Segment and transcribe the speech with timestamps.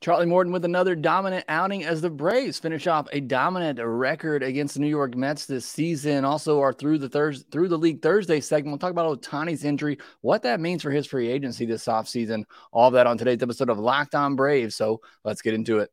[0.00, 4.72] Charlie Morton with another dominant outing as the Braves finish off a dominant record against
[4.74, 6.24] the New York Mets this season.
[6.24, 8.72] Also, are through the Thursday through the league Thursday segment.
[8.72, 12.44] We'll talk about Ohtani's injury, what that means for his free agency this offseason.
[12.72, 14.74] All of that on today's episode of Locked On Braves.
[14.74, 15.92] So let's get into it.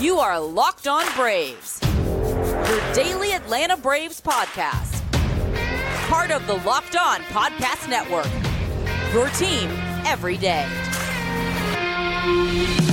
[0.00, 5.00] You are Locked On Braves, your daily Atlanta Braves podcast.
[6.08, 8.26] Part of the Locked On Podcast Network.
[9.12, 9.70] Your team
[10.04, 10.66] every day.
[12.26, 12.85] Bye.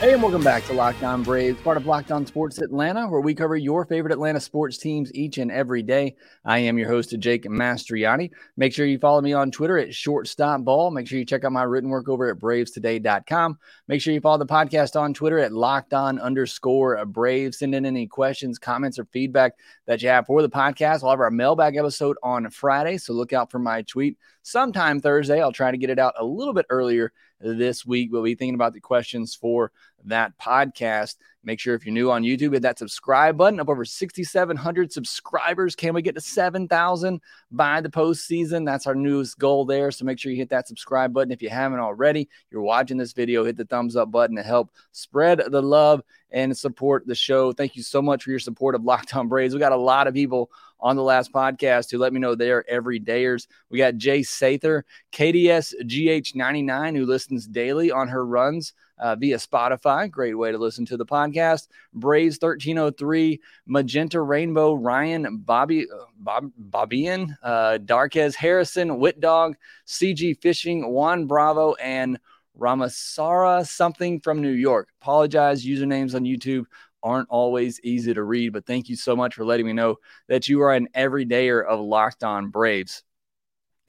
[0.00, 3.20] Hey, and welcome back to Locked On Braves, part of Locked On Sports Atlanta, where
[3.20, 6.14] we cover your favorite Atlanta sports teams each and every day.
[6.44, 8.30] I am your host, Jake Mastriani.
[8.56, 10.92] Make sure you follow me on Twitter at ShortstopBall.
[10.92, 13.58] Make sure you check out my written work over at BravesToday.com.
[13.88, 17.58] Make sure you follow the podcast on Twitter at Locked On underscore Braves.
[17.58, 19.54] Send in any questions, comments, or feedback
[19.86, 21.02] that you have for the podcast.
[21.02, 25.42] We'll have our mailbag episode on Friday, so look out for my tweet sometime Thursday.
[25.42, 28.10] I'll try to get it out a little bit earlier this week.
[28.12, 29.72] We'll be thinking about the questions for
[30.04, 31.16] that podcast.
[31.44, 33.60] Make sure if you're new on YouTube, hit that subscribe button.
[33.60, 35.74] Up over 6,700 subscribers.
[35.74, 38.66] Can we get to 7,000 by the postseason?
[38.66, 39.90] That's our newest goal there.
[39.90, 42.28] So make sure you hit that subscribe button if you haven't already.
[42.50, 46.56] You're watching this video, hit the thumbs up button to help spread the love and
[46.56, 47.52] support the show.
[47.52, 49.54] Thank you so much for your support of Locked On Braves.
[49.54, 50.50] We got a lot of people
[50.80, 53.46] on the last podcast who let me know they're everydayers.
[53.70, 60.10] We got Jay Sather, KDS GH99, who listens daily on her runs uh, via Spotify.
[60.10, 61.68] Great way to listen to the podcast.
[61.94, 69.56] Braves 1303, Magenta Rainbow, Ryan, Bobby, uh, Bob, Bobian, uh, Darquez Harrison, Wit Dog,
[69.86, 72.18] CG Fishing, Juan Bravo, and
[72.58, 74.88] Ramasara something from New York.
[75.00, 76.64] Apologize, usernames on YouTube
[77.02, 79.96] aren't always easy to read, but thank you so much for letting me know
[80.28, 83.02] that you are an everydayer of Locked On Braves.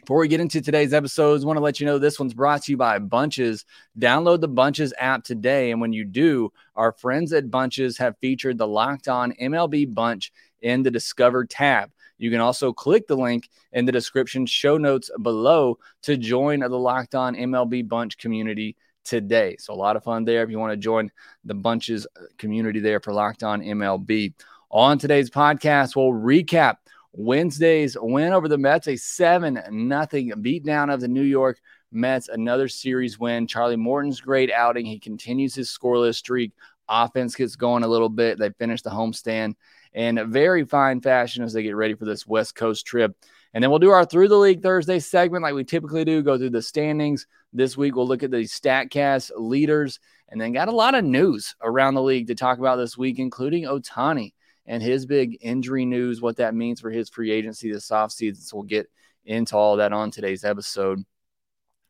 [0.02, 2.64] Before we get into today's episodes, I want to let you know this one's brought
[2.64, 3.66] to you by Bunches.
[4.00, 5.72] Download the Bunches app today.
[5.72, 10.32] And when you do, our friends at Bunches have featured the Locked On MLB Bunch
[10.62, 11.92] in the Discover tab.
[12.18, 16.70] You can also click the link in the description show notes below to join the
[16.70, 18.78] Locked On MLB Bunch community
[19.10, 19.56] today.
[19.58, 21.12] So a lot of fun there if you want to join
[21.44, 24.36] the Bunches uh, community there for Locked On MLB.
[24.70, 26.76] On today's podcast, we'll recap
[27.12, 31.60] Wednesday's win over the Mets, a 7 nothing beatdown of the New York
[31.92, 33.48] Mets, another series win.
[33.48, 34.86] Charlie Morton's great outing.
[34.86, 36.52] He continues his scoreless streak.
[36.88, 38.38] Offense gets going a little bit.
[38.38, 39.56] They finish the homestand
[39.94, 43.16] in very fine fashion as they get ready for this West Coast trip.
[43.54, 46.38] And then we'll do our Through the League Thursday segment like we typically do, go
[46.38, 47.26] through the standings.
[47.52, 50.00] This week, we'll look at the StatCast leaders
[50.30, 53.18] and then got a lot of news around the league to talk about this week,
[53.18, 54.34] including Ohtani
[54.68, 58.38] and his big injury news, what that means for his free agency this offseason.
[58.38, 58.88] So we'll get
[59.26, 61.04] into all that on today's episode.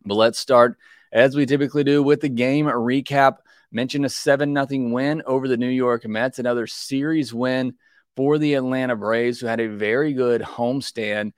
[0.06, 0.78] But let's start,
[1.12, 3.38] as we typically do, with the game recap.
[3.72, 7.76] Mention a 7 0 win over the New York Mets, another series win
[8.20, 11.32] for the Atlanta Braves, who had a very good homestand.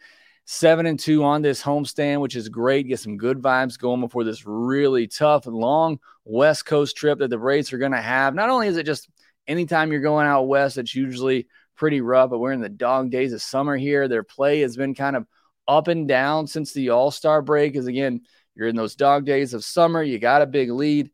[0.45, 2.87] Seven and two on this homestand, which is great.
[2.87, 7.29] Get some good vibes going before this really tough, and long West Coast trip that
[7.29, 8.33] the Braves are going to have.
[8.33, 9.07] Not only is it just
[9.45, 13.31] anytime you're going out west, it's usually pretty rough, but we're in the dog days
[13.31, 14.07] of summer here.
[14.07, 15.27] Their play has been kind of
[15.67, 17.73] up and down since the All Star break.
[17.73, 18.21] Because again,
[18.55, 21.11] you're in those dog days of summer, you got a big lead.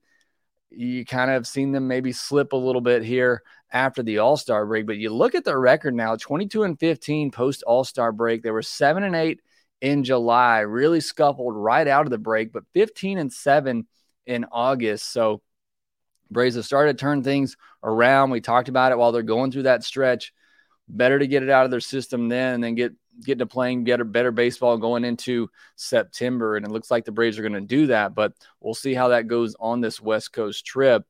[0.70, 4.66] You kind of seen them maybe slip a little bit here after the All Star
[4.66, 4.86] break.
[4.86, 8.44] But you look at their record now 22 and 15 post All Star break.
[8.44, 9.40] They were 7 and 8
[9.82, 13.86] in July, really scuffled right out of the break, but 15 and 7
[14.26, 15.12] in August.
[15.12, 15.42] So
[16.30, 18.32] Braves have started to turn things around.
[18.32, 20.34] We talked about it while they're going through that stretch.
[20.90, 22.94] Better to get it out of their system then and then get
[23.26, 26.56] get to playing better better baseball going into September.
[26.56, 29.10] And it looks like the Braves are going to do that, but we'll see how
[29.10, 31.06] that goes on this West Coast trip.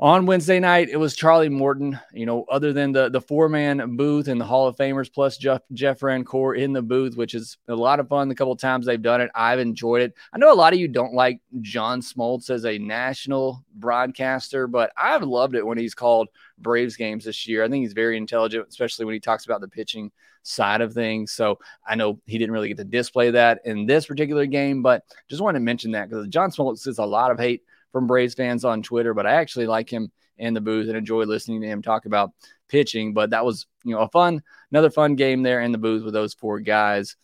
[0.00, 1.98] On Wednesday night, it was Charlie Morton.
[2.12, 5.36] You know, other than the the four man booth and the Hall of Famers plus
[5.36, 8.28] Jeff Jeff in the booth, which is a lot of fun.
[8.28, 10.14] The couple times they've done it, I've enjoyed it.
[10.32, 14.92] I know a lot of you don't like John Smoltz as a national broadcaster, but
[14.96, 16.28] I've loved it when he's called
[16.58, 17.62] Braves games this year.
[17.62, 20.10] I think he's very intelligent, especially when he talks about the pitching
[20.42, 21.30] side of things.
[21.32, 25.04] So I know he didn't really get to display that in this particular game, but
[25.28, 27.62] just wanted to mention that because John Smoltz gets a lot of hate
[27.94, 31.22] from Braves fans on Twitter, but I actually like him in the booth and enjoy
[31.22, 32.32] listening to him talk about
[32.68, 33.14] pitching.
[33.14, 34.42] But that was, you know, a fun,
[34.72, 37.14] another fun game there in the booth with those four guys.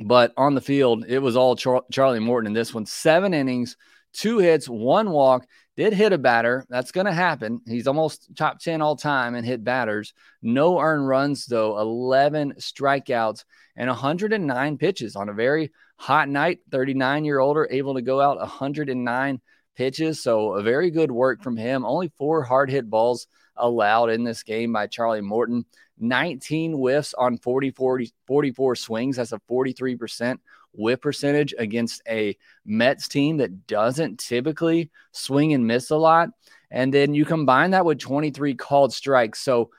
[0.00, 2.86] But on the field, it was all Char- Charlie Morton in this one.
[2.86, 3.76] Seven innings,
[4.14, 5.46] two hits, one walk,
[5.76, 6.64] did hit a batter.
[6.70, 7.60] That's going to happen.
[7.66, 10.14] He's almost top 10 all time and hit batters.
[10.40, 13.44] No earned runs, though, 11 strikeouts
[13.76, 16.60] and 109 pitches on a very hot night.
[16.70, 19.40] 39 year older able to go out 109
[19.76, 20.22] pitches.
[20.22, 21.84] So, a very good work from him.
[21.84, 23.26] Only four hard hit balls
[23.56, 25.64] allowed in this game by Charlie Morton.
[25.98, 29.16] 19 whiffs on 40, 40 44 swings.
[29.16, 30.38] That's a 43%
[30.72, 36.30] whiff percentage against a Mets team that doesn't typically swing and miss a lot.
[36.70, 39.40] And then you combine that with 23 called strikes.
[39.40, 39.70] So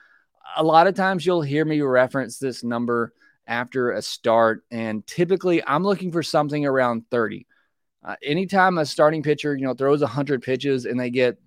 [0.56, 3.12] a lot of times you'll hear me reference this number
[3.46, 4.64] after a start.
[4.70, 7.46] And typically I'm looking for something around 30.
[8.04, 11.38] Uh, anytime a starting pitcher, you know, throws 100 pitches and they get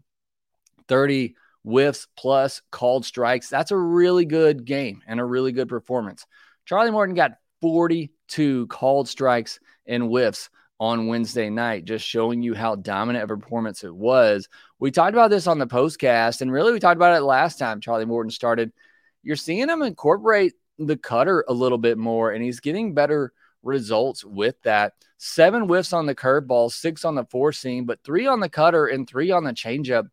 [0.88, 6.26] 30 whiffs plus called strikes, that's a really good game and a really good performance.
[6.66, 10.50] Charlie Morton got 42 called strikes and whiffs
[10.80, 14.50] on Wednesday night, just showing you how dominant of a performance it was.
[14.80, 17.82] We talked about this on the postcast, and really we talked about it last time
[17.82, 18.74] Charlie Morton started.
[19.22, 23.32] You're seeing him incorporate the cutter a little bit more, and he's getting better
[23.64, 24.94] results with that.
[25.18, 28.88] Seven whiffs on the curveball, six on the four seam, but three on the cutter
[28.88, 30.10] and three on the changeup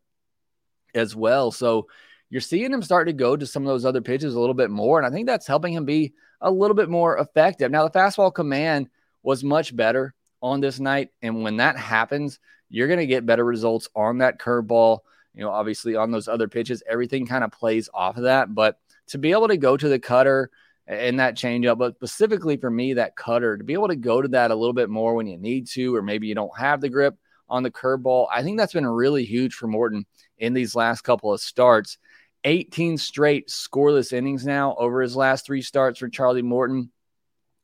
[0.93, 1.51] as well.
[1.51, 1.87] So
[2.29, 4.69] you're seeing him start to go to some of those other pitches a little bit
[4.69, 4.99] more.
[4.99, 7.71] And I think that's helping him be a little bit more effective.
[7.71, 8.89] Now, the fastball command
[9.23, 11.09] was much better on this night.
[11.21, 14.99] And when that happens, you're going to get better results on that curveball.
[15.33, 18.53] You know, obviously on those other pitches, everything kind of plays off of that.
[18.53, 20.51] But to be able to go to the cutter
[20.89, 24.27] and that changeup, but specifically for me, that cutter, to be able to go to
[24.29, 26.89] that a little bit more when you need to, or maybe you don't have the
[26.89, 27.15] grip
[27.47, 30.07] on the curveball, I think that's been really huge for Morton
[30.39, 31.99] in these last couple of starts.
[32.43, 36.91] 18 straight scoreless innings now over his last three starts for Charlie Morton.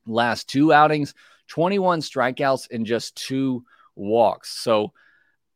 [0.06, 1.16] Last two outings,
[1.48, 4.52] 21 strikeouts and just two walks.
[4.52, 4.94] So,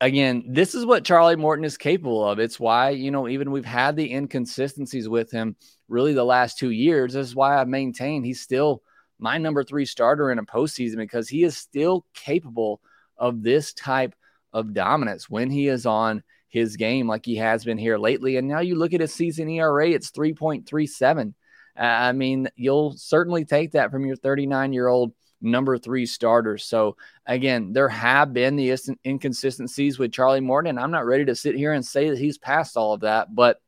[0.02, 2.40] again, this is what Charlie Morton is capable of.
[2.40, 5.56] It's why, you know, even we've had the inconsistencies with him
[5.90, 7.14] really the last two years.
[7.14, 8.82] This is why I maintain he's still
[9.20, 12.82] my number three starter in a postseason because he is still capable
[13.18, 14.16] of this type
[14.54, 18.38] of dominance when he is on his game like he has been here lately.
[18.38, 21.34] And now you look at his season ERA, it's 3.37.
[21.76, 26.58] I mean, you'll certainly take that from your 39 year old number three starter.
[26.58, 30.78] So, again, there have been the inconsistencies with Charlie Morton.
[30.78, 33.62] I'm not ready to sit here and say that he's past all of that, but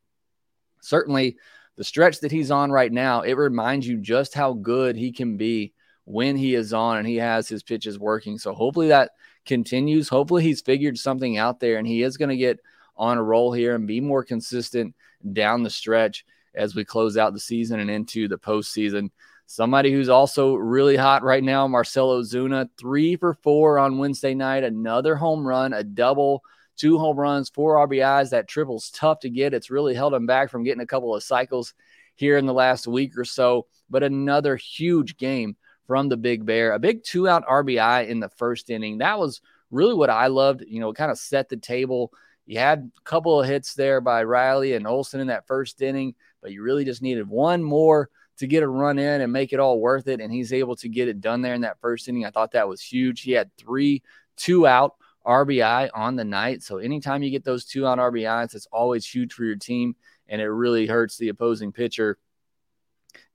[0.82, 1.38] certainly
[1.82, 5.36] the stretch that he's on right now, it reminds you just how good he can
[5.36, 5.74] be
[6.06, 8.38] when he is on and he has his pitches working.
[8.38, 9.14] So, hopefully that
[9.48, 10.08] continues.
[10.08, 12.60] Hopefully, he's figured something out there and he is going to get
[12.98, 14.94] on a roll here and be more consistent
[15.34, 16.24] down the stretch
[16.54, 19.10] as we close out the season and into the postseason.
[19.48, 24.64] Somebody who's also really hot right now, Marcell Ozuna, three for four on Wednesday night,
[24.64, 26.44] another home run, a double,
[26.78, 28.32] two home runs, four RBIs.
[28.32, 29.54] That triple's tough to get.
[29.54, 31.74] It's really held him back from getting a couple of cycles
[32.16, 35.56] here in the last week or so, but another huge game
[35.88, 36.74] from the Big Bear.
[36.74, 39.00] A big two out RBI in the first inning.
[39.00, 39.42] That was
[39.72, 40.64] really what I loved.
[40.68, 42.14] You know, kind of set the table.
[42.46, 46.16] You had a couple of hits there by Riley and Olson in that first inning,
[46.42, 49.60] but you really just needed one more to get a run in and make it
[49.60, 50.20] all worth it.
[50.20, 52.26] And he's able to get it done there in that first inning.
[52.26, 53.22] I thought that was huge.
[53.22, 54.02] He had three
[54.38, 54.96] two out
[55.26, 56.64] RBI on the night.
[56.64, 59.96] So anytime you get those two on RBIs, it's always huge for your team.
[60.28, 62.18] And it really hurts the opposing pitcher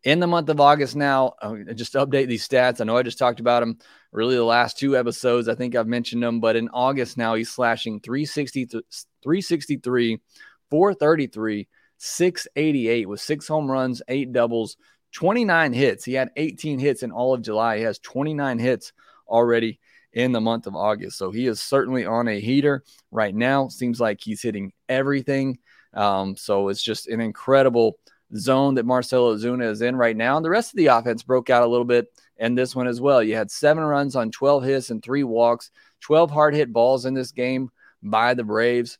[0.02, 1.34] in the month of August now.
[1.40, 2.80] Uh, just update these stats.
[2.80, 3.78] I know I just talked about him
[4.12, 5.48] really the last two episodes.
[5.48, 10.20] I think I've mentioned them, but in August now he's slashing 360, 363,
[10.70, 14.76] 433, 688 with six home runs, eight doubles,
[15.12, 16.04] 29 hits.
[16.04, 17.78] He had 18 hits in all of July.
[17.78, 18.92] He has 29 hits
[19.28, 19.80] already
[20.16, 21.18] in the month of August.
[21.18, 23.68] So he is certainly on a heater right now.
[23.68, 25.58] Seems like he's hitting everything.
[25.92, 27.98] Um, so it's just an incredible
[28.34, 30.36] zone that Marcell Ozuna is in right now.
[30.36, 32.06] And the rest of the offense broke out a little bit
[32.38, 33.22] in this one as well.
[33.22, 35.70] You had seven runs on 12 hits and three walks,
[36.00, 37.70] 12 hard hit balls in this game
[38.02, 38.96] by the Braves.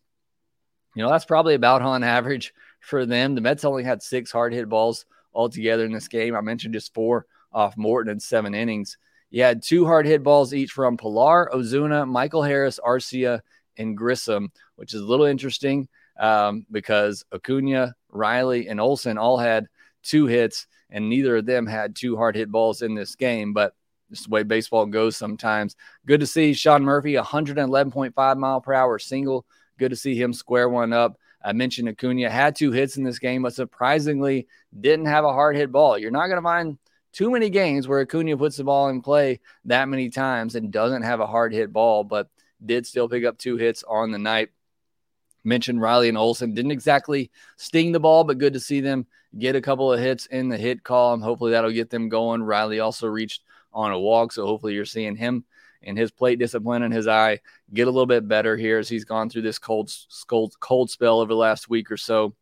[0.94, 3.34] You know, that's probably about on average for them.
[3.34, 6.36] The Mets only had six hard hit balls altogether in this game.
[6.36, 8.98] I mentioned just four off Morton in seven innings.
[9.30, 13.40] You had two hard hit balls each from Pilar, Ozuna, Michael Harris, Arcia,
[13.76, 19.66] and Grissom, which is a little interesting um, because Acuna, Riley, and Olson all had
[20.02, 23.52] two hits, and neither of them had two hard hit balls in this game.
[23.52, 23.74] But
[24.10, 25.76] just the way baseball goes sometimes.
[26.06, 29.44] Good to see Sean Murphy, 111.5 mile per hour single.
[29.78, 31.18] Good to see him square one up.
[31.42, 34.46] I mentioned Acuna had two hits in this game, but surprisingly
[34.80, 35.98] didn't have a hard hit ball.
[35.98, 36.78] You're not going to find
[37.16, 41.00] too many games where Acuna puts the ball in play that many times and doesn't
[41.00, 42.28] have a hard hit ball, but
[42.64, 44.50] did still pick up two hits on the night.
[45.42, 49.06] Mentioned Riley and Olson didn't exactly sting the ball, but good to see them
[49.38, 51.22] get a couple of hits in the hit column.
[51.22, 52.42] Hopefully that'll get them going.
[52.42, 55.46] Riley also reached on a walk, so hopefully you're seeing him
[55.82, 57.40] and his plate discipline and his eye
[57.72, 59.90] get a little bit better here as he's gone through this cold
[60.26, 62.34] cold cold spell over the last week or so.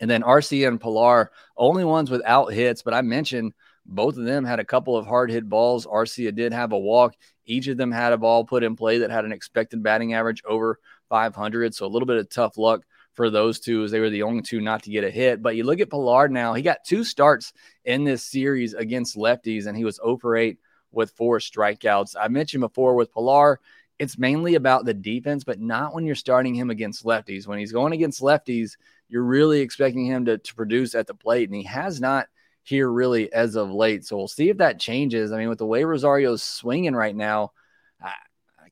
[0.00, 3.54] And then Arcia and Pilar, only ones without hits, but I mentioned
[3.88, 5.86] both of them had a couple of hard hit balls.
[5.86, 7.14] Arcia did have a walk.
[7.44, 10.42] Each of them had a ball put in play that had an expected batting average
[10.44, 10.78] over
[11.08, 11.74] 500.
[11.74, 12.82] So a little bit of tough luck
[13.14, 15.42] for those two as they were the only two not to get a hit.
[15.42, 17.52] But you look at Pilar now, he got two starts
[17.84, 20.58] in this series against lefties, and he was oh over 8
[20.92, 22.14] with four strikeouts.
[22.20, 23.60] I mentioned before with Pilar,
[23.98, 27.46] it's mainly about the defense, but not when you're starting him against lefties.
[27.46, 28.76] When he's going against lefties,
[29.08, 32.26] you're really expecting him to, to produce at the plate, and he has not
[32.66, 34.04] here really as of late.
[34.04, 35.32] So we'll see if that changes.
[35.32, 37.52] I mean, with the way Rosario's swinging right now,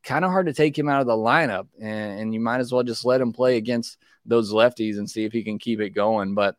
[0.05, 2.71] kind of hard to take him out of the lineup, and, and you might as
[2.71, 3.97] well just let him play against
[4.27, 6.35] those lefties and see if he can keep it going.
[6.35, 6.57] But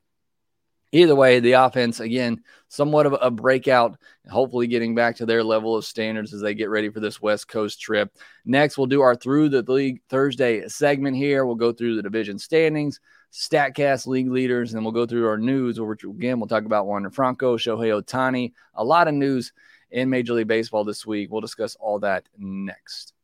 [0.95, 3.97] either way, the offense, again, somewhat of a breakout,
[4.29, 7.47] hopefully getting back to their level of standards as they get ready for this West
[7.47, 8.15] Coast trip.
[8.45, 11.45] Next, we'll do our Through the League Thursday segment here.
[11.45, 12.99] We'll go through the division standings,
[13.31, 16.87] StatCast league leaders, and then we'll go through our news, which again, we'll talk about
[16.87, 19.53] Wander Franco, Shohei Ohtani, a lot of news
[19.91, 21.31] in Major League Baseball this week.
[21.31, 23.14] We'll discuss all that next.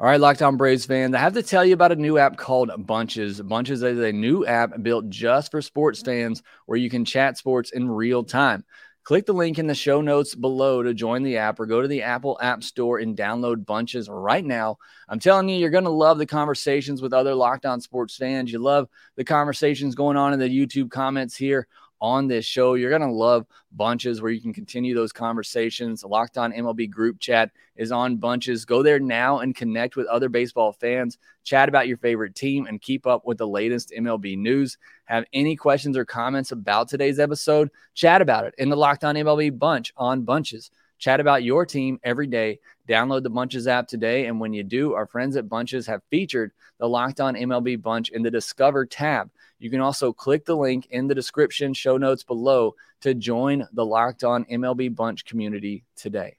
[0.00, 2.38] All right, Locked On Braves fans, I have to tell you about a new app
[2.38, 3.38] called Bunches.
[3.42, 7.70] Bunches is a new app built just for sports fans where you can chat sports
[7.70, 8.64] in real time.
[9.04, 11.88] Click the link in the show notes below to join the app or go to
[11.88, 14.78] the Apple App Store and download Bunches right now.
[15.06, 18.50] I'm telling you, you're going to love the conversations with other Locked On Sports fans.
[18.50, 21.68] You love the conversations going on in the YouTube comments here
[22.00, 22.74] on this show.
[22.74, 26.04] You're going to love bunches where you can continue those conversations.
[26.04, 28.64] Locked on MLB group chat is on bunches.
[28.64, 32.80] Go there now and connect with other baseball fans, chat about your favorite team, and
[32.80, 34.78] keep up with the latest MLB news.
[35.04, 37.70] Have any questions or comments about today's episode?
[37.94, 40.70] Chat about it in the Locked on MLB bunch on bunches.
[41.00, 42.60] Chat about your team every day.
[42.86, 44.26] Download the Bunches app today.
[44.26, 48.10] And when you do, our friends at Bunches have featured the Locked On MLB Bunch
[48.10, 49.30] in the Discover tab.
[49.60, 53.84] You can also click the link in the description show notes below to join the
[53.84, 56.38] Locked On MLB Bunch community today.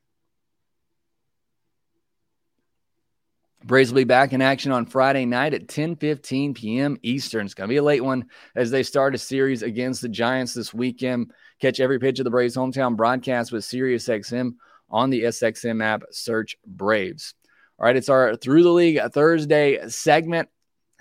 [3.63, 6.97] Braves will be back in action on Friday night at 10 15 p.m.
[7.03, 7.45] Eastern.
[7.45, 8.25] It's going to be a late one
[8.55, 11.31] as they start a series against the Giants this weekend.
[11.61, 14.55] Catch every pitch of the Braves hometown broadcast with SiriusXM
[14.89, 16.01] on the SXM app.
[16.09, 17.35] Search Braves.
[17.77, 20.49] All right, it's our Through the League Thursday segment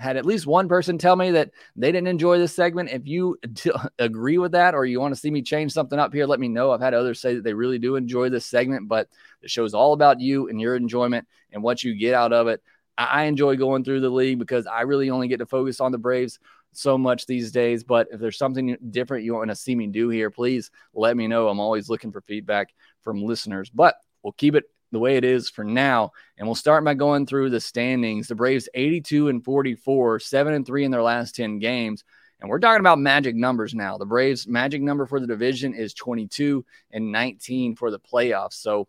[0.00, 2.88] had at least one person tell me that they didn't enjoy this segment.
[2.88, 6.14] If you t- agree with that or you want to see me change something up
[6.14, 6.70] here, let me know.
[6.70, 9.08] I've had others say that they really do enjoy this segment, but
[9.42, 12.62] the show's all about you and your enjoyment and what you get out of it.
[12.96, 15.92] I, I enjoy going through the league because I really only get to focus on
[15.92, 16.38] the Braves
[16.72, 17.84] so much these days.
[17.84, 21.28] But if there's something different you want to see me do here, please let me
[21.28, 21.48] know.
[21.48, 25.48] I'm always looking for feedback from listeners, but we'll keep it the way it is
[25.48, 26.12] for now.
[26.36, 28.28] And we'll start by going through the standings.
[28.28, 32.04] The Braves 82 and 44, 7 and 3 in their last 10 games.
[32.40, 33.98] And we're talking about magic numbers now.
[33.98, 38.54] The Braves magic number for the division is 22 and 19 for the playoffs.
[38.54, 38.88] So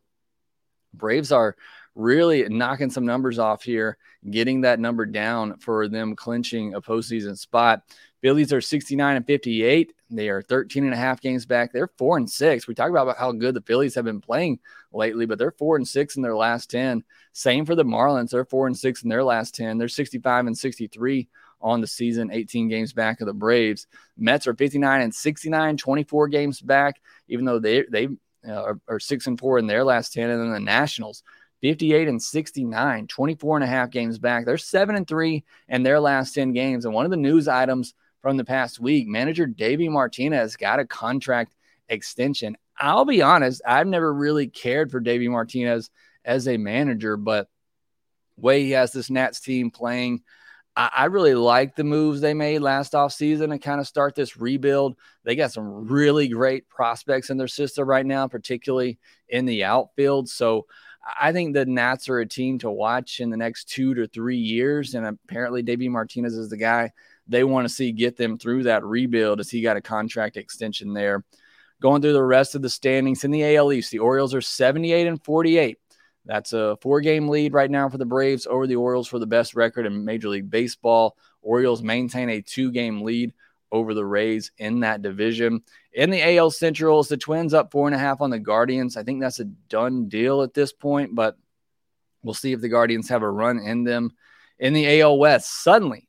[0.94, 1.56] Braves are
[1.96, 3.98] really knocking some numbers off here,
[4.30, 7.84] getting that number down for them clinching a postseason spot.
[8.22, 9.94] Phillies are 69 and 58.
[10.12, 11.72] They are 13 and a half games back.
[11.72, 12.68] They're four and six.
[12.68, 14.60] We talk about how good the Phillies have been playing
[14.94, 17.04] lately, but they're four and six in their last 10.
[17.34, 18.30] Same for the Marlins.
[18.30, 19.78] They're four and six in their last 10.
[19.78, 21.30] They're 65 and 63
[21.62, 23.88] on the season, 18 games back of the Braves.
[24.18, 28.08] Mets are 59 and 69, 24 games back, even though they, they
[28.48, 30.30] uh, are, are six and four in their last 10.
[30.30, 31.24] And then the Nationals,
[31.62, 34.46] 58 and 69, 24 and a half games back.
[34.46, 36.86] They're seven and three in their last 10 games.
[36.86, 39.08] And one of the news items from the past week.
[39.08, 41.56] Manager Davey Martinez got a contract
[41.90, 42.56] extension.
[42.78, 45.90] I'll be honest, I've never really cared for Davey Martinez
[46.24, 47.50] as a manager, but
[48.38, 50.22] way he has this Nats team playing,
[50.76, 54.96] I, really like the moves they made last offseason and kind of start this rebuild.
[55.26, 60.30] They got some really great prospects in their system right now, particularly in the outfield.
[60.30, 60.68] So
[61.20, 64.38] I think the Nats are a team to watch in the next two to three
[64.38, 64.94] years.
[64.94, 66.92] And apparently, Davey Martinez is the guy
[67.28, 70.94] they want to see get them through that rebuild as he got a contract extension
[70.94, 71.24] there.
[71.82, 75.08] Going through the rest of the standings in the AL East, the Orioles are 78
[75.08, 75.80] and 48.
[76.26, 79.26] That's a four game lead right now for the Braves over the Orioles for the
[79.26, 81.18] best record in Major League Baseball.
[81.42, 83.34] Orioles maintain a two game lead
[83.72, 85.64] over the Rays in that division.
[85.94, 88.98] In the AL Central, it's the Twins up four and a half on the Guardians.
[88.98, 91.38] I think that's a done deal at this point, but
[92.24, 94.12] we'll see if the Guardians have a run in them.
[94.60, 96.08] In the AL West, suddenly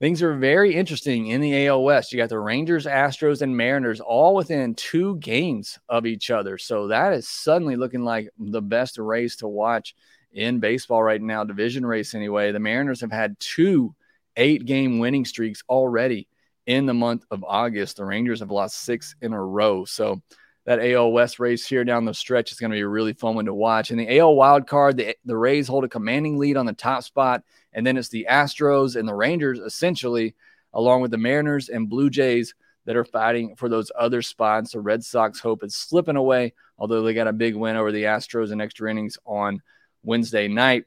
[0.00, 2.12] things are very interesting in the AL West.
[2.12, 6.56] You got the Rangers, Astros, and Mariners all within two games of each other.
[6.56, 9.94] So that is suddenly looking like the best race to watch
[10.32, 12.52] in baseball right now, division race anyway.
[12.52, 13.94] The Mariners have had two
[14.36, 16.28] eight game winning streaks already
[16.66, 17.96] in the month of August.
[17.96, 19.84] The Rangers have lost six in a row.
[19.84, 20.22] So
[20.66, 23.34] that AL West race here down the stretch is going to be a really fun
[23.34, 23.90] one to watch.
[23.90, 27.02] And the AL wild card, the, the Rays hold a commanding lead on the top
[27.02, 27.42] spot.
[27.72, 30.34] And then it's the Astros and the Rangers, essentially,
[30.72, 34.72] along with the Mariners and Blue Jays that are fighting for those other spots.
[34.72, 38.04] The Red Sox hope is slipping away, although they got a big win over the
[38.04, 39.62] Astros in extra innings on
[40.02, 40.84] Wednesday night.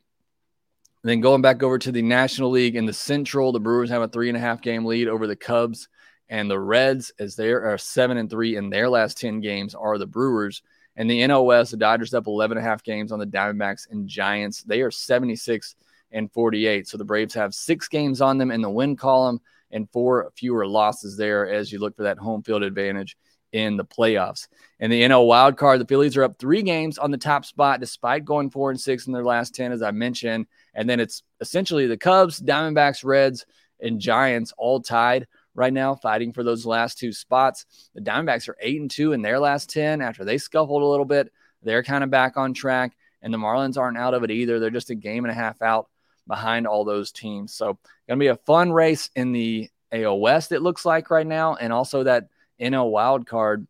[1.03, 4.07] Then going back over to the National League in the Central, the Brewers have a
[4.07, 5.89] three and a half game lead over the Cubs
[6.29, 9.97] and the Reds, as they are seven and three in their last 10 games, are
[9.97, 10.63] the Brewers.
[10.95, 13.89] And the NL West, the Dodgers up 11 and a half games on the Diamondbacks
[13.91, 14.63] and Giants.
[14.63, 15.75] They are 76
[16.11, 16.87] and 48.
[16.87, 19.41] So the Braves have six games on them in the win column
[19.71, 23.17] and four fewer losses there as you look for that home field advantage
[23.51, 24.47] in the playoffs.
[24.79, 27.79] And the NL wild card, the Phillies are up three games on the top spot
[27.79, 30.47] despite going four and six in their last 10, as I mentioned.
[30.73, 33.45] And then it's essentially the Cubs, Diamondbacks, Reds,
[33.79, 37.65] and Giants all tied right now, fighting for those last two spots.
[37.93, 41.05] The Diamondbacks are eight and two in their last 10 after they scuffled a little
[41.05, 41.31] bit.
[41.61, 42.95] They're kind of back on track.
[43.21, 44.59] And the Marlins aren't out of it either.
[44.59, 45.89] They're just a game and a half out
[46.27, 47.53] behind all those teams.
[47.53, 47.77] So,
[48.07, 51.55] going to be a fun race in the AL West, it looks like right now.
[51.55, 52.27] And also that
[52.59, 53.65] NL wild card,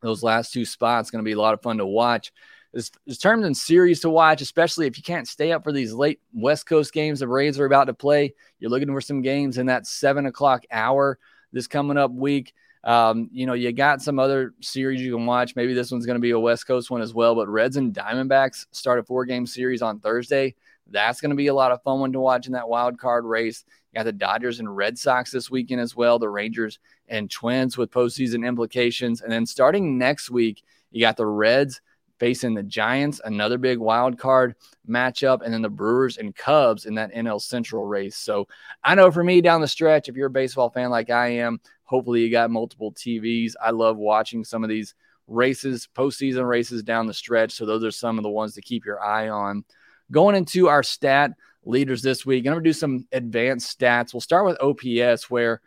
[0.00, 2.32] those last two spots, going to be a lot of fun to watch.
[2.72, 5.92] There's, there's terms and series to watch, especially if you can't stay up for these
[5.92, 8.34] late West Coast games the Rays are about to play.
[8.58, 11.18] You're looking for some games in that seven o'clock hour
[11.52, 12.54] this coming up week.
[12.84, 15.54] Um, you know, you got some other series you can watch.
[15.54, 17.34] Maybe this one's going to be a West Coast one as well.
[17.34, 20.54] But Reds and Diamondbacks start a four game series on Thursday.
[20.90, 23.24] That's going to be a lot of fun one to watch in that wild card
[23.24, 23.64] race.
[23.92, 27.78] You got the Dodgers and Red Sox this weekend as well, the Rangers and Twins
[27.78, 29.20] with postseason implications.
[29.20, 31.80] And then starting next week, you got the Reds
[32.22, 34.54] facing the Giants, another big wild card
[34.88, 38.14] matchup, and then the Brewers and Cubs in that NL Central race.
[38.14, 38.46] So
[38.84, 41.58] I know for me down the stretch, if you're a baseball fan like I am,
[41.82, 43.54] hopefully you got multiple TVs.
[43.60, 44.94] I love watching some of these
[45.26, 47.54] races, postseason races down the stretch.
[47.54, 49.64] So those are some of the ones to keep your eye on.
[50.12, 51.32] Going into our stat
[51.64, 54.14] leaders this week, I'm going to do some advanced stats.
[54.14, 55.60] We'll start with OPS, where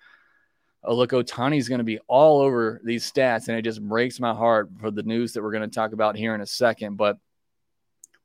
[0.87, 4.33] oh, look, Ohtani's going to be all over these stats, and it just breaks my
[4.33, 6.95] heart for the news that we're going to talk about here in a second.
[6.95, 7.17] But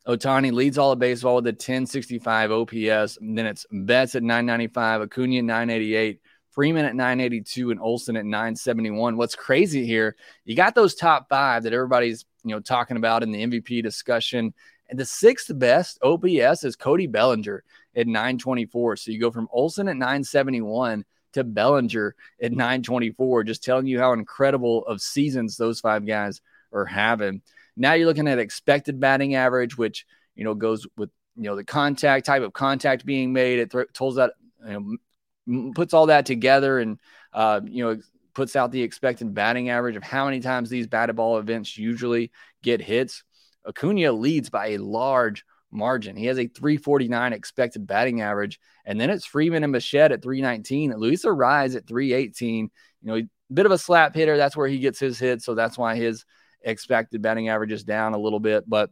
[0.07, 3.19] Ohtani leads all of baseball with a 1065 OPS.
[3.19, 6.21] And then it's Betts at 995, Acuna 988,
[6.51, 9.17] Freeman at 982, and Olson at 971.
[9.17, 13.31] What's crazy here, you got those top five that everybody's you know talking about in
[13.31, 14.55] the MVP discussion.
[14.89, 17.63] And the sixth best OPS is Cody Bellinger
[17.95, 18.97] at 924.
[18.97, 24.13] So you go from Olson at 971 to Bellinger at 924, just telling you how
[24.13, 26.41] incredible of seasons those five guys
[26.73, 27.43] are having.
[27.77, 31.65] Now you're looking at expected batting average, which you know goes with you know the
[31.65, 33.59] contact type of contact being made.
[33.59, 34.33] It th- tells that
[34.67, 34.99] you
[35.47, 36.99] know, puts all that together and
[37.33, 38.01] uh, you know
[38.35, 42.31] puts out the expected batting average of how many times these batted ball events usually
[42.63, 43.25] get hits.
[43.67, 46.17] Acuna leads by a large margin.
[46.17, 48.61] He has a 349 expected batting average.
[48.85, 50.95] And then it's Freeman and Bichette at 319.
[50.97, 52.71] Luis Arraez at 318.
[53.03, 54.37] You know, a bit of a slap hitter.
[54.37, 55.45] That's where he gets his hits.
[55.45, 56.25] So that's why his
[56.63, 58.69] expected batting average is down a little bit.
[58.69, 58.91] But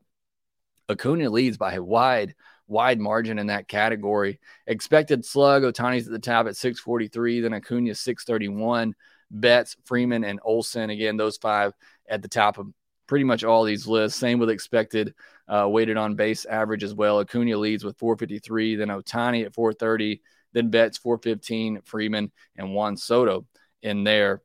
[0.89, 2.35] Acuna leads by a wide,
[2.67, 4.41] wide margin in that category.
[4.67, 7.41] Expected slug, Ohtani's at the top at 643.
[7.41, 8.95] Then Acuna 631.
[9.31, 10.91] Betts, Freeman, and Olson.
[10.91, 11.75] Again, those five
[12.09, 12.69] at the top of
[13.09, 14.19] pretty much all these lists.
[14.19, 15.15] Same with expected
[15.49, 17.19] uh, weighted on base average as well.
[17.19, 23.47] Acuna leads with 453, then Ohtani at 430, then Betts 415, Freeman, and Juan Soto
[23.83, 24.43] in there.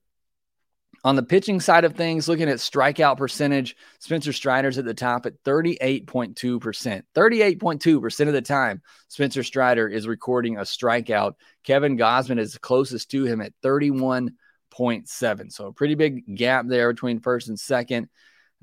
[1.06, 5.26] On the pitching side of things, looking at strikeout percentage, Spencer Strider's at the top
[5.26, 7.04] at 38.2%.
[7.14, 11.34] 38.2% of the time, Spencer Strider is recording a strikeout.
[11.66, 15.52] Kevin Gausman is closest to him at 31.7.
[15.52, 18.08] So a pretty big gap there between first and second.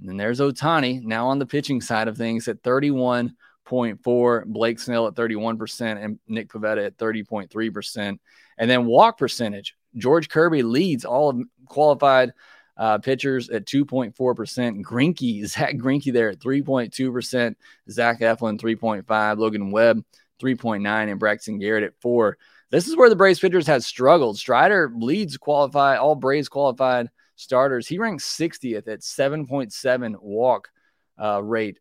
[0.01, 5.07] And then there's Ohtani now on the pitching side of things at 31.4, Blake Snell
[5.07, 8.19] at 31%, and Nick Pivetta at 30.3%.
[8.59, 12.33] And then walk percentage, George Kirby leads all of qualified
[12.77, 14.83] uh, pitchers at 2.4%.
[14.83, 17.55] Greinke, Zack Greinke there at 3.2%.
[17.91, 19.39] Zach Eflin, 3.5.
[19.39, 20.03] Logan Webb,
[20.43, 21.11] 3.9.
[21.11, 22.39] And Braxton Garrett at 4.
[22.71, 24.39] this is where the Braves pitchers have struggled.
[24.39, 27.87] Strider leads qualify all Braves qualified starters.
[27.87, 30.68] He ranks 60th at 7.7 walk
[31.20, 31.79] uh, rate.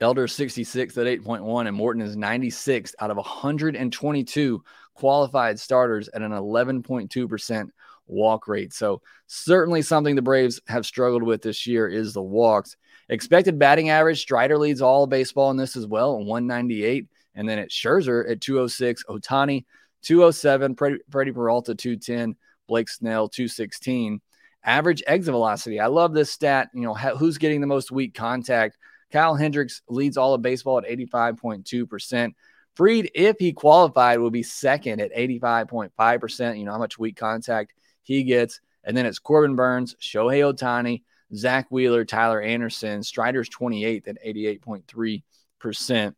[0.00, 4.62] Elder 66 at 8.1, and Morton is 96 out of 122
[4.94, 7.68] qualified starters at an 11.2%
[8.06, 8.74] walk rate.
[8.74, 12.76] So, certainly something the Braves have struggled with this year is the walks.
[13.08, 17.06] Expected batting average, Strider leads all baseball in this as well, 198.
[17.34, 19.64] And then it's Scherzer at 206, Ohtani
[20.02, 20.76] 207,
[21.10, 24.20] Freddie Peralta 210, Blake Snell 216.
[24.66, 25.80] Average exit velocity.
[25.80, 26.68] I love this stat.
[26.74, 28.76] You know, who's getting the most weak contact?
[29.12, 32.34] Kyle Hendricks leads all of baseball at 85.2%.
[32.74, 36.58] Fried, if he qualified, will be second at 85.5%.
[36.58, 38.60] You know how much weak contact he gets.
[38.84, 43.02] And then it's Corbin Burnes, Shohei Ohtani, Zack Wheeler, Tyler Anderson.
[43.02, 46.14] Strider's 28th at 88.3%.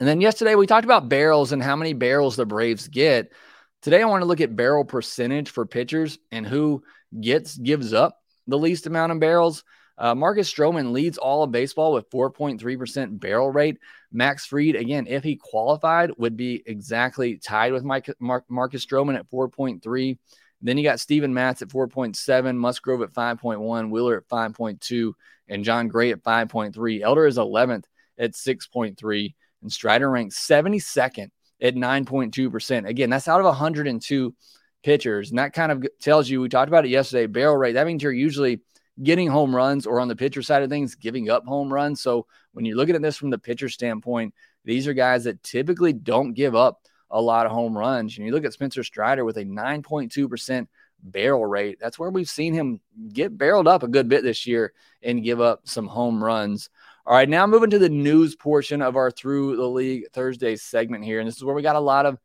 [0.00, 3.32] And then yesterday we talked about barrels and how many barrels the Braves get.
[3.82, 6.82] Today I want to look at barrel percentage for pitchers and who
[7.18, 9.64] gets gives up the least amount of barrels.
[9.96, 13.78] Uh, Marcus Stroman leads all of baseball with 4.3% barrel rate.
[14.12, 19.18] Max Fried, again, if he qualified, would be exactly tied with Mike, Mar- Marcus Stroman
[19.18, 20.18] at 4.3.
[20.60, 25.12] Then you got Steven Matz at 4.7, Musgrove at 5.1, Wheeler at 5.2,
[25.48, 27.00] and Jon Gray at 5.3.
[27.00, 27.84] Elder is 11th
[28.18, 31.30] at 6.3, and Strider ranks 72nd
[31.62, 32.88] at 9.2%.
[32.88, 34.34] Again, that's out of 102
[34.82, 35.30] pitchers.
[35.30, 37.72] And that kind of tells you, we talked about it yesterday, barrel rate.
[37.72, 38.60] That means you're usually
[39.02, 42.00] getting home runs or on the pitcher side of things, giving up home runs.
[42.00, 45.92] So when you're looking at this from the pitcher standpoint, these are guys that typically
[45.92, 48.16] don't give up a lot of home runs.
[48.16, 50.66] And you look at Spencer Strider with a 9.2%
[51.02, 51.78] barrel rate.
[51.80, 52.80] That's where we've seen him
[53.12, 56.68] get barreled up a good bit this year and give up some home runs.
[57.06, 61.04] All right, now moving to the news portion of our Through the League Thursday segment
[61.04, 61.18] here.
[61.18, 62.18] And this is where we got a lot of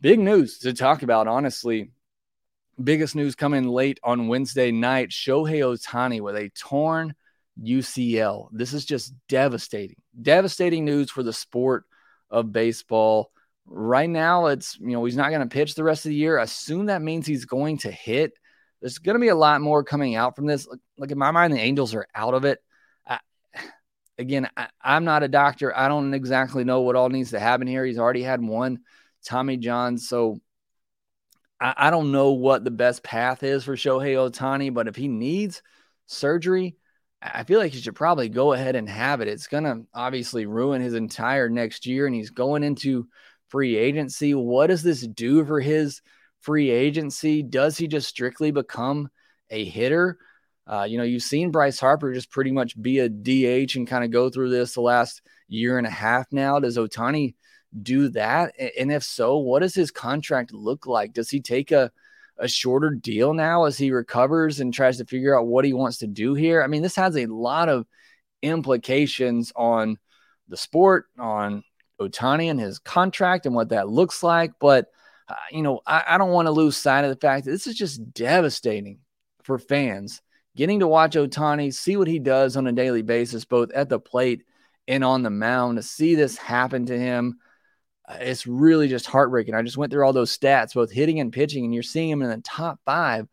[0.00, 1.90] big news to talk about, honestly.
[2.82, 7.14] Biggest news coming late on Wednesday night Shohei Ohtani with a torn
[7.62, 8.48] UCL.
[8.52, 11.84] This is just devastating, devastating news for the sport
[12.30, 13.30] of baseball
[13.66, 16.38] right now it's you know he's not going to pitch the rest of the year
[16.38, 18.32] I assume that means he's going to hit
[18.80, 20.66] there's going to be a lot more coming out from this
[20.98, 22.58] like, in my mind the angels are out of it
[24.20, 27.66] again I, i'm not a doctor i don't exactly know what all needs to happen
[27.66, 28.80] here he's already had one
[29.24, 30.40] tommy john so
[31.60, 35.08] I, I don't know what the best path is for shohei Ohtani, but if he
[35.08, 35.62] needs
[36.06, 36.76] surgery
[37.22, 39.28] I feel like he should probably go ahead and have it.
[39.28, 43.08] It's going to obviously ruin his entire next year, and he's going into
[43.48, 44.34] free agency.
[44.34, 46.00] What does this do for his
[46.40, 47.42] free agency?
[47.42, 49.10] Does he just strictly become
[49.50, 50.18] a hitter?
[50.66, 54.04] Uh, you know, you've seen Bryce Harper just pretty much be a DH and kind
[54.04, 56.60] of go through this the last year and a half now.
[56.60, 57.34] Does Ohtani
[57.82, 58.54] do that?
[58.78, 61.12] And if so, what does his contract look like?
[61.12, 61.90] Does he take a
[62.40, 65.98] a shorter deal now as he recovers and tries to figure out what he wants
[65.98, 66.62] to do here?
[66.62, 67.86] I mean, this has a lot of
[68.42, 69.98] implications on
[70.48, 71.62] the sport, on
[72.00, 74.52] Ohtani and his contract and what that looks like.
[74.58, 74.86] But,
[75.28, 77.66] uh, you know, I, I don't want to lose sight of the fact that this
[77.66, 79.00] is just devastating
[79.42, 80.22] for fans.
[80.56, 84.00] Getting to watch Ohtani, see what he does on a daily basis, both at the
[84.00, 84.42] plate
[84.88, 87.38] and on the mound, to see this happen to him,
[88.08, 89.54] uh, it's really just heartbreaking.
[89.54, 92.22] I just went through all those stats, both hitting and pitching, and you're seeing him
[92.22, 93.28] in the top five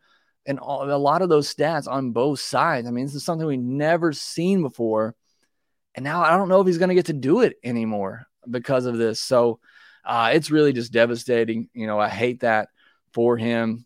[0.46, 2.86] and all, a lot of those stats on both sides.
[2.86, 5.14] I mean, this is something we've never seen before.
[5.94, 8.86] And now I don't know if he's going to get to do it anymore because
[8.86, 9.20] of this.
[9.20, 9.58] So
[10.04, 11.68] uh, it's really just devastating.
[11.74, 12.68] You know, I hate that
[13.12, 13.84] for him.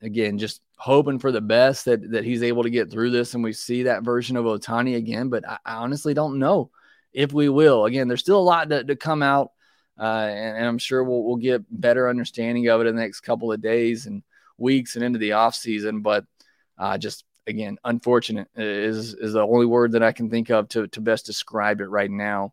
[0.00, 3.42] Again, just hoping for the best that that he's able to get through this and
[3.42, 5.28] we see that version of Ohtani again.
[5.28, 6.70] But I, I honestly don't know
[7.12, 7.86] if we will.
[7.86, 9.52] Again, there's still a lot to, to come out,
[9.98, 13.20] uh, and, and, I'm sure we'll we'll get better understanding of it in the next
[13.20, 14.22] couple of days and
[14.58, 16.02] weeks and into the off season.
[16.02, 16.24] But
[16.78, 20.86] uh, just again, unfortunate is is the only word that I can think of to
[20.88, 22.52] to best describe it right now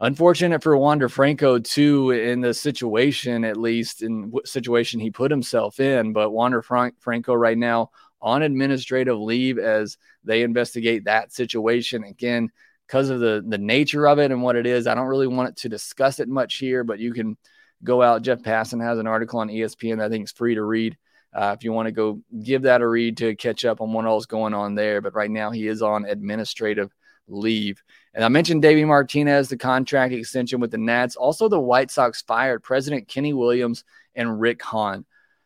[0.00, 5.30] unfortunate for Wander Franco too in the situation, at least in what situation he put
[5.30, 6.12] himself in.
[6.12, 7.90] But Wander Frank- Franco right now
[8.22, 12.50] on administrative leave as they investigate that situation again
[12.86, 14.86] because of the the nature of it and what it is.
[14.86, 17.36] I don't really want to discuss it much here, but you can
[17.84, 18.22] go out.
[18.22, 20.96] Jeff Passan has an article on ESPN I think is free to read.
[21.32, 24.04] Uh, if you want to go give that a read to catch up on what
[24.04, 25.00] all's going on there.
[25.00, 26.90] But right now he is on administrative
[27.30, 27.82] leave.
[28.14, 31.16] And I mentioned Davey Martinez, the contract extension with the Nats.
[31.16, 35.04] Also, the White Sox fired President Kenny Williams and Rick Hahn.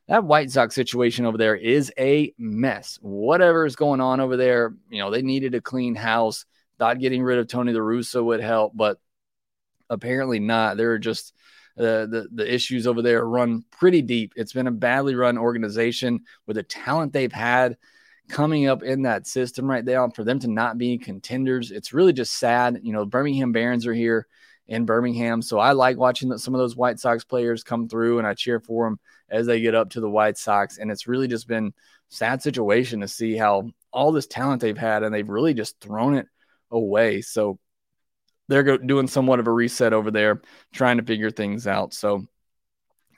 [0.09, 2.99] That White Sox situation over there is a mess.
[3.01, 6.44] Whatever is going on over there, you know, they needed a clean house.
[6.79, 8.99] Thought getting rid of Tony La Russa would help, but
[9.88, 10.77] apparently not.
[10.77, 11.33] There are just
[11.79, 14.33] uh, the the issues over there run pretty deep.
[14.37, 17.77] It's been a badly run organization with the talent they've had
[18.28, 20.08] coming up in that system right now.
[20.08, 22.80] For them to not be contenders, it's really just sad.
[22.82, 24.26] You know, Birmingham Barons are here
[24.66, 28.26] in Birmingham, so I like watching some of those White Sox players come through, and
[28.26, 30.78] I cheer for them as they get up to the White Sox.
[30.78, 31.74] And it's really just been
[32.08, 36.14] sad situation to see how all this talent they've had, and they've really just thrown
[36.14, 36.26] it
[36.70, 37.20] away.
[37.20, 37.58] So
[38.48, 40.40] they're doing somewhat of a reset over there,
[40.72, 41.92] trying to figure things out.
[41.92, 42.26] So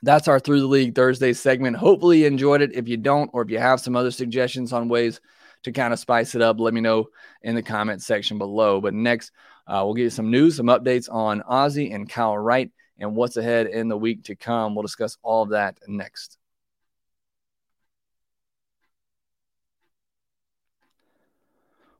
[0.03, 1.77] that's our Through the League Thursday segment.
[1.77, 2.75] Hopefully, you enjoyed it.
[2.75, 5.19] If you don't, or if you have some other suggestions on ways
[5.63, 7.07] to kind of spice it up, let me know
[7.41, 8.79] in the comment section below.
[8.79, 9.31] But next,
[9.67, 13.37] uh, we'll give you some news, some updates on Ozzie and Kyle Wright and what's
[13.37, 14.75] ahead in the week to come.
[14.75, 16.37] We'll discuss all of that next.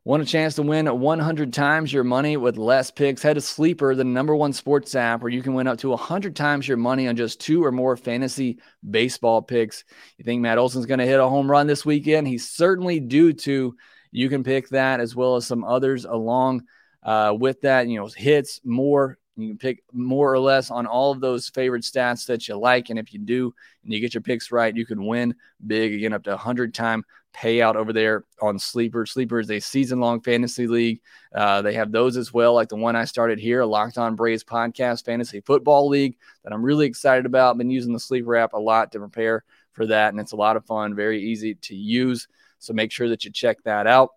[0.07, 3.21] Want a chance to win 100 times your money with less picks?
[3.21, 6.33] Head to Sleeper, the number one sports app, where you can win up to 100
[6.33, 8.57] times your money on just two or more fantasy
[8.89, 9.83] baseball picks.
[10.17, 12.25] You think Matt Olson's going to hit a home run this weekend?
[12.25, 13.75] He's certainly due to.
[14.11, 16.63] You can pick that as well as some others along
[17.03, 17.89] uh, with that.
[17.89, 19.17] You know, hits more.
[19.35, 22.89] You can pick more or less on all of those favorite stats that you like.
[22.89, 26.13] And if you do and you get your picks right, you can win big again
[26.13, 27.03] up to 100 time
[27.38, 29.06] payout over there on Sleeper.
[29.06, 31.02] Sleeper is a season long fantasy league.
[31.34, 34.43] Uh, they have those as well, like the one I started here, Locked On Braves
[34.43, 37.58] podcast fantasy football league that I'm really excited about.
[37.58, 40.58] Been using the Sleeper app a lot to prepare for that, and it's a lot
[40.58, 42.28] of fun, very easy to use.
[42.60, 44.10] So make sure that you check that out.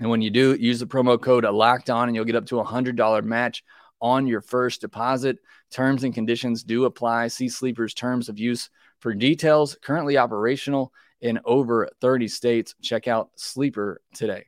[0.00, 2.58] And when you do, use the promo code Locked On, and you'll get up to
[2.58, 3.62] a hundred dollar match
[4.00, 5.38] on your first deposit.
[5.70, 7.28] Terms and conditions do apply.
[7.28, 9.76] See Sleeper's terms of use for details.
[9.82, 12.74] Currently operational in over 30 states.
[12.82, 14.46] Check out Sleeper today.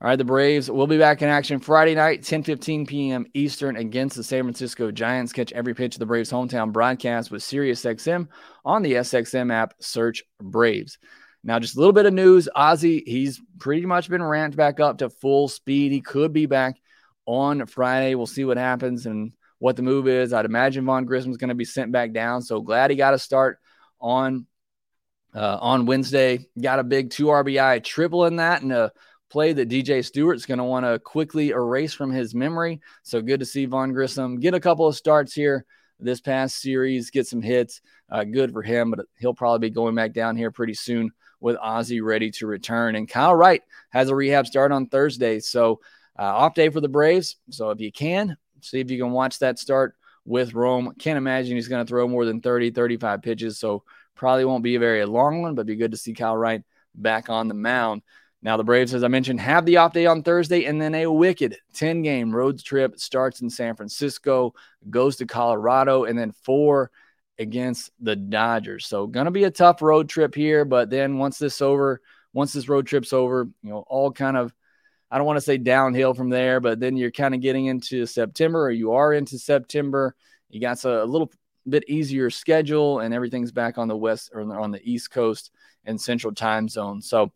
[0.00, 3.26] All right, the Braves will be back in action Friday night, 10 15 p.m.
[3.34, 5.32] Eastern against the San Francisco Giants.
[5.32, 8.28] Catch every pitch of the Braves hometown broadcast with SiriusXM
[8.64, 9.74] on the SXM app.
[9.80, 10.98] Search Braves.
[11.42, 12.48] Now, just a little bit of news.
[12.54, 15.90] Ozzie, he's pretty much been ramped back up to full speed.
[15.90, 16.80] He could be back
[17.26, 18.14] on Friday.
[18.14, 19.06] We'll see what happens.
[19.06, 20.32] And what the move is.
[20.32, 22.42] I'd imagine Vaughn Grissom's going to be sent back down.
[22.42, 23.58] So glad he got a start
[24.00, 24.46] on
[25.34, 26.46] uh, on Wednesday.
[26.60, 28.92] Got a big two RBI triple in that and a
[29.30, 32.80] play that DJ Stewart's going to want to quickly erase from his memory.
[33.02, 35.66] So good to see Vaughn Grissom get a couple of starts here
[36.00, 37.80] this past series, get some hits.
[38.10, 41.56] Uh, good for him, but he'll probably be going back down here pretty soon with
[41.60, 42.94] Ozzie ready to return.
[42.94, 45.40] And Kyle Wright has a rehab start on Thursday.
[45.40, 45.80] So
[46.18, 47.36] uh, off day for the Braves.
[47.50, 49.94] So if you can, See if you can watch that start
[50.24, 50.94] with Rome.
[50.98, 53.58] Can't imagine he's going to throw more than 30, 35 pitches.
[53.58, 53.82] So
[54.14, 56.62] probably won't be a very long one, but be good to see Kyle Wright
[56.94, 58.02] back on the mound.
[58.40, 61.10] Now, the Braves, as I mentioned, have the off day on Thursday, and then a
[61.10, 64.54] wicked 10 game road trip starts in San Francisco,
[64.88, 66.92] goes to Colorado, and then four
[67.38, 68.86] against the Dodgers.
[68.86, 70.64] So, going to be a tough road trip here.
[70.64, 72.00] But then once this over,
[72.32, 74.54] once this road trip's over, you know, all kind of
[75.10, 78.06] I don't want to say downhill from there, but then you're kind of getting into
[78.06, 80.14] September or you are into September.
[80.50, 81.30] You got a little
[81.68, 85.50] bit easier schedule and everything's back on the west or on the east coast
[85.84, 87.00] and central time zone.
[87.00, 87.32] So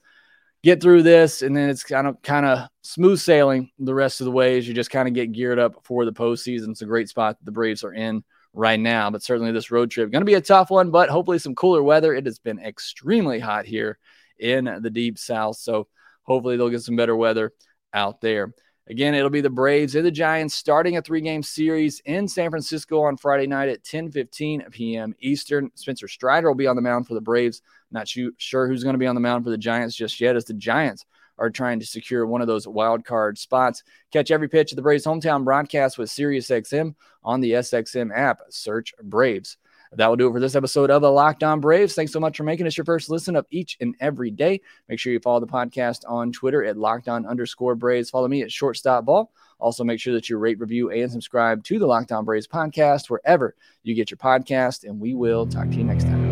[0.62, 4.26] get through this and then it's kind of kind of smooth sailing the rest of
[4.26, 6.70] the way as you just kind of get geared up for the postseason.
[6.70, 10.10] It's a great spot the Braves are in right now, but certainly this road trip
[10.10, 12.14] going to be a tough one, but hopefully some cooler weather.
[12.14, 13.98] It has been extremely hot here
[14.38, 15.56] in the deep south.
[15.56, 15.88] So
[16.22, 17.52] hopefully they'll get some better weather
[17.92, 18.54] out there.
[18.88, 23.02] Again, it'll be the Braves and the Giants starting a three-game series in San Francisco
[23.02, 25.14] on Friday night at 10:15 p.m.
[25.20, 25.70] Eastern.
[25.74, 27.62] Spencer Strider will be on the mound for the Braves.
[27.92, 30.46] Not sure who's going to be on the mound for the Giants just yet, as
[30.46, 31.06] the Giants
[31.38, 33.84] are trying to secure one of those wild card spots.
[34.12, 38.40] Catch every pitch of the Braves hometown broadcast with SiriusXM on the SXM app.
[38.50, 39.58] Search Braves.
[39.94, 41.94] That will do it for this episode of the Locked On Braves.
[41.94, 44.60] Thanks so much for making us your first listen of each and every day.
[44.88, 48.08] Make sure you follow the podcast on Twitter at Locked On underscore Braves.
[48.08, 49.30] Follow me at Shortstop Ball.
[49.58, 53.10] Also, make sure that you rate, review, and subscribe to the Locked On Braves podcast
[53.10, 54.84] wherever you get your podcast.
[54.84, 56.31] And we will talk to you next time.